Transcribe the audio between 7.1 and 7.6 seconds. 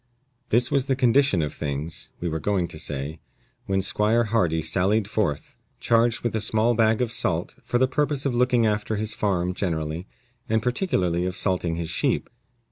salt,